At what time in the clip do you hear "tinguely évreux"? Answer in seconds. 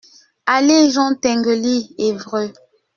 1.13-2.53